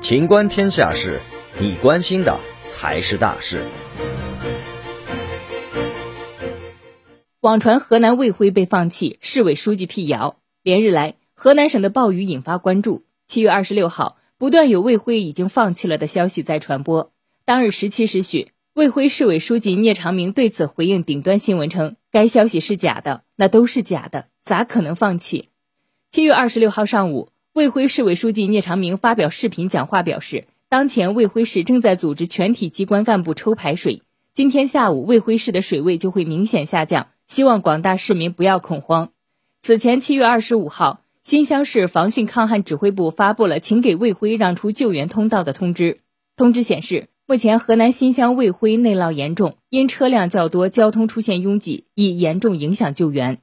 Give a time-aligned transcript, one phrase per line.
[0.00, 1.18] 情观天下事，
[1.58, 3.62] 你关心的才是大事。
[7.40, 10.38] 网传河南卫辉被放弃，市委书记辟谣。
[10.62, 13.04] 连日来，河南省的暴雨引发关注。
[13.26, 17.12] 七月二十六号，不断有卫辉已经放弃了的消息在传播。
[17.44, 25.47] 当日十七时许，卫辉市委书记聂长明对此回应顶端新闻称：“该消息是假的，那都是假的，咋可能放弃？”
[26.10, 34.00] 七月二十六号上午，卫辉市委书记聂长明发表视频讲话表示，当前卫辉市正在组织全体机关干部抽排水，
[34.32, 39.10] 今天下午卫辉市的水位就会明显下降，希望广大市民不要恐慌。
[39.60, 45.98] 此前，七月二十五号，新乡市防汛抗旱指挥部发布了请给卫辉让出救援通道的通知，
[46.36, 47.08] 通知显示。
[47.26, 53.42] 目前，河南新乡卫辉内涝严重，因车辆较多，交通出现拥挤，已严重影响救援。